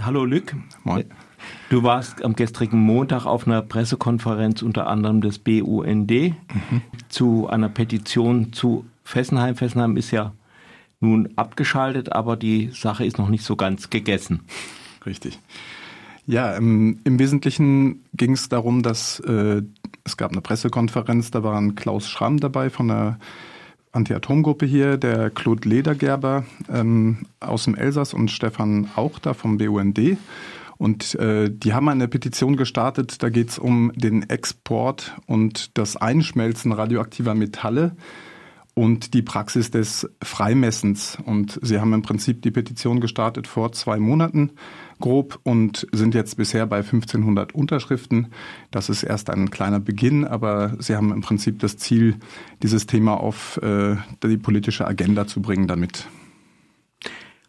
[0.00, 0.54] Hallo Lück.
[0.84, 1.04] Moin.
[1.70, 6.82] Du warst am gestrigen Montag auf einer Pressekonferenz unter anderem des BUND mhm.
[7.08, 9.56] zu einer Petition zu Fessenheim.
[9.56, 10.32] Fessenheim ist ja
[11.00, 14.40] nun abgeschaltet, aber die Sache ist noch nicht so ganz gegessen.
[15.04, 15.40] Richtig.
[16.26, 19.62] Ja, im, im Wesentlichen ging es darum, dass äh,
[20.04, 23.18] es gab eine Pressekonferenz, da waren Klaus Schramm dabei von der
[23.92, 30.18] Anti-Atom-Gruppe hier, der Claude Ledergerber ähm, aus dem Elsass und Stefan Auchter vom BUND.
[30.78, 35.96] Und äh, die haben eine Petition gestartet, da geht es um den Export und das
[35.96, 37.96] Einschmelzen radioaktiver Metalle
[38.74, 41.18] und die Praxis des Freimessens.
[41.24, 44.52] Und sie haben im Prinzip die Petition gestartet vor zwei Monaten
[44.98, 48.28] grob und sind jetzt bisher bei 1500 Unterschriften.
[48.70, 52.16] Das ist erst ein kleiner Beginn, aber sie haben im Prinzip das Ziel,
[52.62, 56.06] dieses Thema auf äh, die politische Agenda zu bringen damit.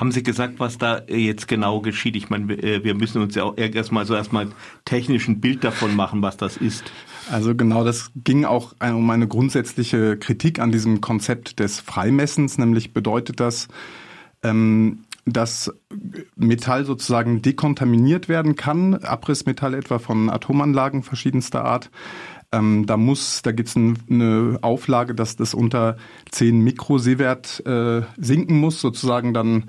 [0.00, 2.16] Haben Sie gesagt, was da jetzt genau geschieht?
[2.16, 4.48] Ich meine, wir äh, müssen uns ja auch erstmal so erstmal
[4.86, 6.90] technisch ein Bild davon machen, was das ist.
[7.30, 12.94] Also genau, das ging auch um eine grundsätzliche Kritik an diesem Konzept des Freimessens, nämlich
[12.94, 13.68] bedeutet das,
[14.42, 15.72] ähm, dass
[16.36, 21.90] Metall sozusagen dekontaminiert werden kann, Abrissmetall etwa von Atomanlagen verschiedenster Art.
[22.52, 25.96] Ähm, da muss, da gibt es ein, eine Auflage, dass das unter
[26.30, 29.66] 10 Mikrosievert äh, sinken muss, sozusagen dann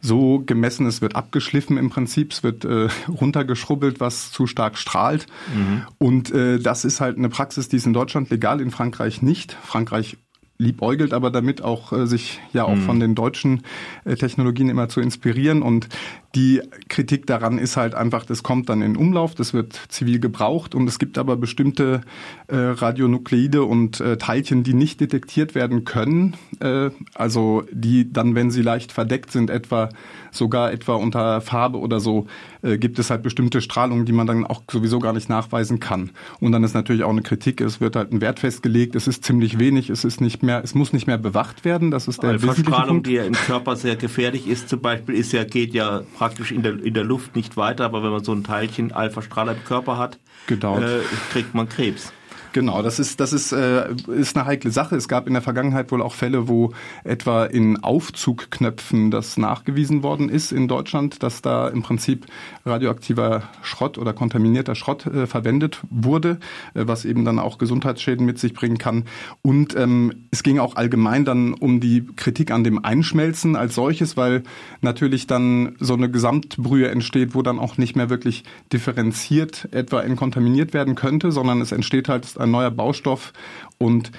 [0.00, 5.26] so gemessen, es wird abgeschliffen im Prinzip, es wird äh, runtergeschrubbelt, was zu stark strahlt.
[5.54, 5.82] Mhm.
[5.98, 9.56] Und äh, das ist halt eine Praxis, die ist in Deutschland legal, in Frankreich nicht.
[9.62, 10.18] Frankreich
[10.58, 12.82] liebäugelt aber damit auch äh, sich ja auch mhm.
[12.82, 13.62] von den deutschen
[14.04, 15.88] äh, Technologien immer zu inspirieren und
[16.34, 20.74] die Kritik daran ist halt einfach, das kommt dann in Umlauf, das wird zivil gebraucht
[20.74, 22.02] und es gibt aber bestimmte
[22.48, 28.50] äh, Radionukleide und äh, Teilchen, die nicht detektiert werden können, äh, also die dann, wenn
[28.50, 29.88] sie leicht verdeckt sind, etwa
[30.30, 32.26] sogar etwa unter Farbe oder so,
[32.62, 36.10] äh, gibt es halt bestimmte Strahlungen, die man dann auch sowieso gar nicht nachweisen kann.
[36.40, 39.24] Und dann ist natürlich auch eine Kritik, es wird halt ein Wert festgelegt, es ist
[39.24, 42.30] ziemlich wenig, es ist nicht mehr, es muss nicht mehr bewacht werden, das ist der
[42.30, 46.50] Alpha-Strahlung, die ja im Körper sehr gefährlich ist, zum Beispiel, ist ja, geht ja praktisch
[46.50, 49.64] in der, in der Luft nicht weiter, aber wenn man so ein Teilchen Alpha-Strahler im
[49.64, 50.18] Körper hat,
[50.48, 50.80] genau.
[50.80, 52.12] äh, kriegt man Krebs.
[52.52, 54.96] Genau, das ist das ist äh, ist eine heikle Sache.
[54.96, 56.72] Es gab in der Vergangenheit wohl auch Fälle, wo
[57.04, 62.26] etwa in Aufzugknöpfen das nachgewiesen worden ist in Deutschland, dass da im Prinzip
[62.64, 66.38] radioaktiver Schrott oder kontaminierter Schrott äh, verwendet wurde,
[66.74, 69.04] äh, was eben dann auch Gesundheitsschäden mit sich bringen kann.
[69.42, 74.16] Und ähm, es ging auch allgemein dann um die Kritik an dem Einschmelzen als solches,
[74.16, 74.42] weil
[74.80, 80.16] natürlich dann so eine Gesamtbrühe entsteht, wo dann auch nicht mehr wirklich differenziert etwa in
[80.16, 83.32] kontaminiert werden könnte, sondern es entsteht halt ein neuer Baustoff
[83.78, 84.10] und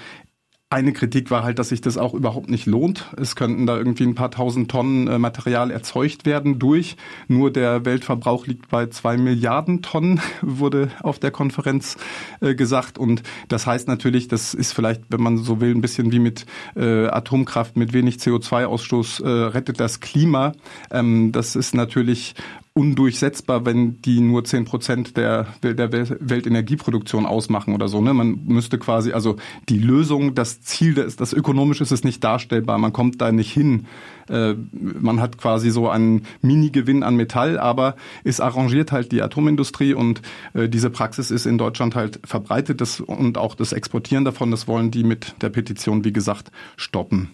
[0.72, 3.12] eine Kritik war halt, dass sich das auch überhaupt nicht lohnt.
[3.16, 6.96] Es könnten da irgendwie ein paar tausend Tonnen äh, Material erzeugt werden durch.
[7.26, 11.96] Nur der Weltverbrauch liegt bei zwei Milliarden Tonnen, wurde auf der Konferenz
[12.40, 12.98] äh, gesagt.
[12.98, 16.46] Und das heißt natürlich, das ist vielleicht, wenn man so will, ein bisschen wie mit
[16.76, 20.52] äh, Atomkraft mit wenig CO2-Ausstoß äh, rettet das Klima.
[20.92, 22.36] Ähm, das ist natürlich
[22.72, 28.00] undurchsetzbar, wenn die nur zehn Prozent der, der Weltenergieproduktion ausmachen oder so.
[28.00, 28.14] Ne?
[28.14, 29.36] Man müsste quasi, also
[29.68, 32.78] die Lösung, das Ziel, das, das ökonomisch ist es nicht darstellbar.
[32.78, 33.86] Man kommt da nicht hin.
[34.28, 39.92] Äh, man hat quasi so einen Mini-Gewinn an Metall, aber es arrangiert halt die Atomindustrie
[39.92, 40.22] und
[40.54, 44.68] äh, diese Praxis ist in Deutschland halt verbreitet das, und auch das Exportieren davon, das
[44.68, 47.30] wollen die mit der Petition, wie gesagt, stoppen.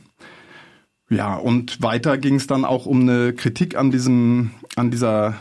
[1.09, 5.37] Ja, und weiter ging es dann auch um eine Kritik an diesem, an dieser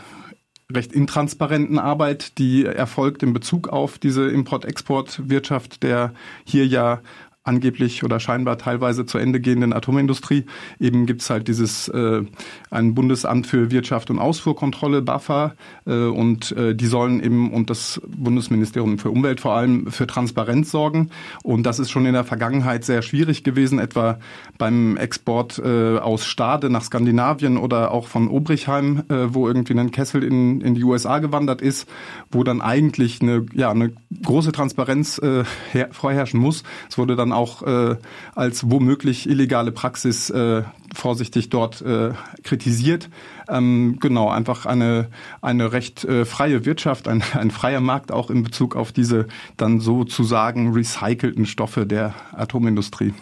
[0.72, 6.12] recht intransparenten Arbeit, die erfolgt in Bezug auf diese Import-Export-Wirtschaft der
[6.44, 7.00] hier ja
[7.46, 10.44] angeblich oder scheinbar teilweise zu Ende gehenden Atomindustrie.
[10.80, 12.22] Eben gibt's halt dieses äh,
[12.70, 15.54] ein Bundesamt für Wirtschaft und Ausfuhrkontrolle, BAFA,
[15.86, 20.70] äh, und äh, die sollen eben und das Bundesministerium für Umwelt vor allem für Transparenz
[20.70, 21.10] sorgen.
[21.42, 24.18] Und das ist schon in der Vergangenheit sehr schwierig gewesen, etwa
[24.58, 29.90] beim Export äh, aus Stade nach Skandinavien oder auch von Obrichheim, äh, wo irgendwie ein
[29.90, 31.88] Kessel in, in die USA gewandert ist,
[32.30, 33.92] wo dann eigentlich eine, ja, eine
[34.24, 35.44] große Transparenz äh,
[35.90, 36.62] vorherrschen muss.
[36.88, 37.96] Es wurde dann auch äh,
[38.34, 40.62] als womöglich illegale Praxis äh,
[40.94, 42.12] vorsichtig dort äh,
[42.42, 43.08] kritisiert.
[43.48, 45.08] Ähm, genau, einfach eine,
[45.42, 49.80] eine recht äh, freie Wirtschaft, ein, ein freier Markt auch in Bezug auf diese dann
[49.80, 53.14] sozusagen recycelten Stoffe der Atomindustrie.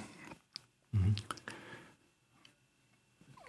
[0.92, 1.14] Mhm.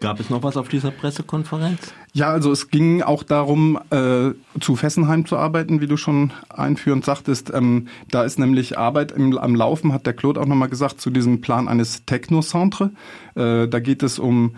[0.06, 1.94] Gab es noch was auf dieser Pressekonferenz?
[2.14, 7.04] Ja, also es ging auch darum, äh, zu Fessenheim zu arbeiten, wie du schon einführend
[7.04, 7.52] sagtest.
[7.54, 11.10] Ähm, da ist nämlich Arbeit im, am Laufen, hat der Claude auch nochmal gesagt, zu
[11.10, 12.92] diesem Plan eines Technocentre.
[13.34, 14.56] Äh, da geht es um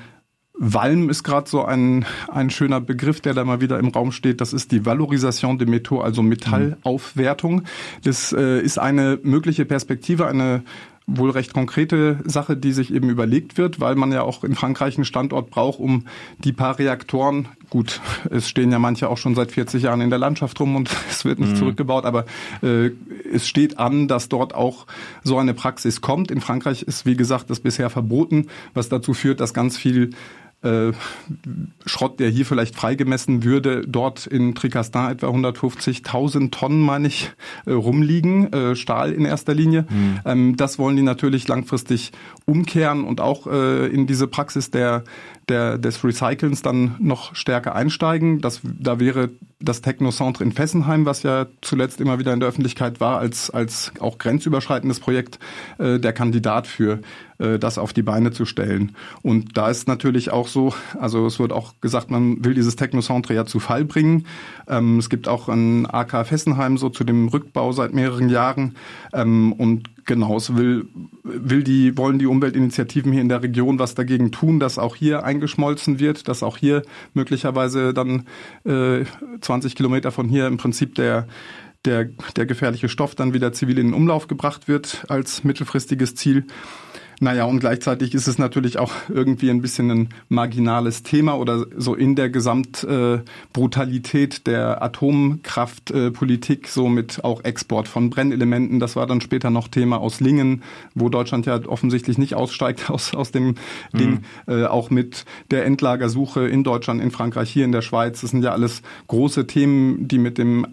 [0.59, 4.41] Walm ist gerade so ein, ein schöner Begriff, der da mal wieder im Raum steht.
[4.41, 7.63] Das ist die Valorisation de Métaux, also Metallaufwertung.
[8.03, 10.63] Das äh, ist eine mögliche Perspektive, eine
[11.07, 14.97] wohl recht konkrete Sache, die sich eben überlegt wird, weil man ja auch in Frankreich
[14.97, 16.03] einen Standort braucht, um
[16.39, 20.19] die paar Reaktoren, gut, es stehen ja manche auch schon seit 40 Jahren in der
[20.19, 21.55] Landschaft rum und es wird nicht mhm.
[21.55, 22.25] zurückgebaut, aber
[22.61, 22.91] äh,
[23.31, 24.85] es steht an, dass dort auch
[25.23, 26.29] so eine Praxis kommt.
[26.29, 30.09] In Frankreich ist, wie gesagt, das bisher verboten, was dazu führt, dass ganz viel
[30.63, 30.91] äh,
[31.85, 37.31] Schrott, der hier vielleicht freigemessen würde, dort in Tricastin etwa 150.000 Tonnen, meine ich,
[37.65, 39.85] äh, rumliegen, äh, Stahl in erster Linie.
[39.89, 40.19] Mhm.
[40.25, 42.11] Ähm, das wollen die natürlich langfristig
[42.45, 45.03] umkehren und auch äh, in diese Praxis der
[45.49, 48.41] der, des Recyclens dann noch stärker einsteigen.
[48.41, 52.99] Das, da wäre das Technocentre in Fessenheim, was ja zuletzt immer wieder in der Öffentlichkeit
[52.99, 55.39] war, als, als auch grenzüberschreitendes Projekt,
[55.79, 56.99] äh, der Kandidat für
[57.39, 58.95] äh, das auf die Beine zu stellen.
[59.23, 63.33] Und da ist natürlich auch so, also es wird auch gesagt, man will dieses Technocentre
[63.33, 64.27] ja zu Fall bringen.
[64.67, 68.75] Ähm, es gibt auch ein AK Fessenheim so zu dem Rückbau seit mehreren Jahren.
[69.11, 70.87] Ähm, und Genau, es will,
[71.23, 75.25] will die, wollen die Umweltinitiativen hier in der Region was dagegen tun, dass auch hier
[75.25, 76.83] eingeschmolzen wird, dass auch hier
[77.13, 78.25] möglicherweise dann
[78.63, 79.03] äh,
[79.41, 81.27] 20 Kilometer von hier im Prinzip der,
[81.83, 82.05] der,
[82.37, 86.45] der gefährliche Stoff dann wieder zivil in den Umlauf gebracht wird als mittelfristiges Ziel.
[87.19, 91.95] Naja, und gleichzeitig ist es natürlich auch irgendwie ein bisschen ein marginales Thema oder so
[91.95, 98.79] in der Gesamtbrutalität äh, der Atomkraftpolitik, äh, so mit auch Export von Brennelementen.
[98.79, 100.61] Das war dann später noch Thema aus Lingen,
[100.93, 103.55] wo Deutschland ja offensichtlich nicht aussteigt aus, aus dem mhm.
[103.97, 104.19] Ding.
[104.47, 108.21] Äh, auch mit der Endlagersuche in Deutschland, in Frankreich, hier in der Schweiz.
[108.21, 110.67] Das sind ja alles große Themen, die mit dem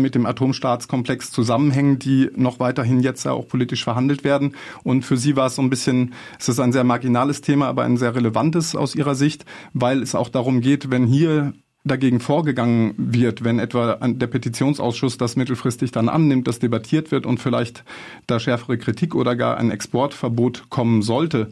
[0.00, 4.54] mit dem Atomstaatskomplex zusammenhängen, die noch weiterhin jetzt ja auch politisch verhandelt werden.
[4.82, 7.84] Und für sie war es so ein bisschen, es ist ein sehr marginales Thema, aber
[7.84, 11.52] ein sehr relevantes aus ihrer Sicht, weil es auch darum geht, wenn hier
[11.84, 17.40] dagegen vorgegangen wird, wenn etwa der Petitionsausschuss das mittelfristig dann annimmt, das debattiert wird und
[17.40, 17.84] vielleicht
[18.26, 21.48] da schärfere Kritik oder gar ein Exportverbot kommen sollte,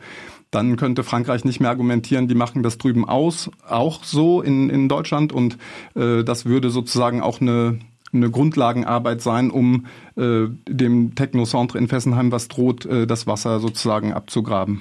[0.50, 4.88] dann könnte Frankreich nicht mehr argumentieren, die machen das drüben aus, auch so in, in
[4.88, 5.58] Deutschland und
[5.94, 7.78] äh, das würde sozusagen auch eine
[8.18, 9.86] eine Grundlagenarbeit sein, um
[10.16, 14.80] äh, dem Technocentre in Fessenheim, was droht, äh, das Wasser sozusagen abzugraben.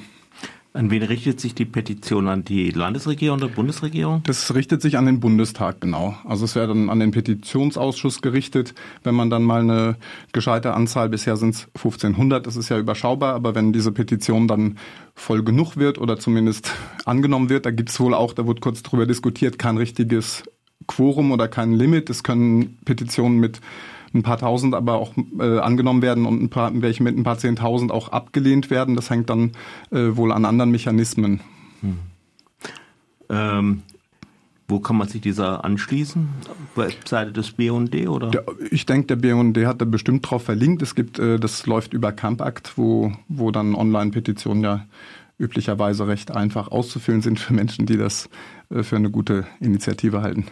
[0.77, 2.27] An wen richtet sich die Petition?
[2.27, 4.21] An die Landesregierung oder Bundesregierung?
[4.27, 6.15] Das richtet sich an den Bundestag, genau.
[6.23, 9.95] Also es wäre dann an den Petitionsausschuss gerichtet, wenn man dann mal eine
[10.33, 14.77] gescheite Anzahl, bisher sind es 1500, das ist ja überschaubar, aber wenn diese Petition dann
[15.15, 16.71] voll genug wird oder zumindest
[17.05, 20.43] angenommen wird, da gibt es wohl auch, da wurde kurz drüber diskutiert, kein richtiges
[20.87, 22.09] Quorum oder kein Limit.
[22.09, 23.61] Es können Petitionen mit
[24.13, 27.37] ein paar tausend aber auch äh, angenommen werden und ein paar, welche mit ein paar
[27.37, 28.95] zehntausend auch abgelehnt werden.
[28.95, 29.51] Das hängt dann
[29.91, 31.41] äh, wohl an anderen Mechanismen.
[31.81, 31.99] Hm.
[33.29, 33.83] Ähm,
[34.69, 36.27] wo kann man sich dieser anschließen?
[36.75, 38.31] Webseite des BUND oder?
[38.31, 40.81] Der, ich denke, der BUND hat da bestimmt drauf verlinkt.
[40.81, 44.85] Es gibt, äh, das läuft über Campact, wo, wo dann Online-Petitionen ja
[45.39, 48.29] üblicherweise recht einfach auszufüllen sind für Menschen, die das
[48.69, 50.47] äh, für eine gute Initiative halten.